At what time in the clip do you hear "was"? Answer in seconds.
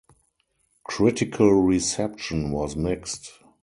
2.49-2.75